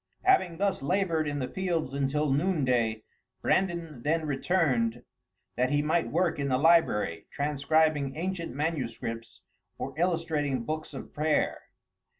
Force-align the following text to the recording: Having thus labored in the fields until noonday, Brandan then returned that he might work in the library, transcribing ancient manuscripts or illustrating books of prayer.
Having 0.23 0.57
thus 0.57 0.81
labored 0.81 1.27
in 1.27 1.37
the 1.37 1.47
fields 1.47 1.93
until 1.93 2.31
noonday, 2.31 3.03
Brandan 3.43 4.01
then 4.01 4.25
returned 4.25 5.03
that 5.57 5.69
he 5.69 5.83
might 5.83 6.09
work 6.11 6.39
in 6.39 6.47
the 6.47 6.57
library, 6.57 7.27
transcribing 7.29 8.15
ancient 8.17 8.51
manuscripts 8.55 9.41
or 9.77 9.93
illustrating 9.99 10.63
books 10.63 10.95
of 10.95 11.13
prayer. 11.13 11.61